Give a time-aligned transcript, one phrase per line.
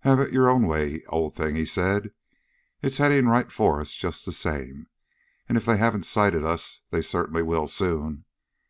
[0.00, 2.12] "Have it your own way, old thing," he said.
[2.80, 4.86] "It's heading right for us just the same.
[5.50, 8.24] And if they haven't sighted us, they certainly will soon.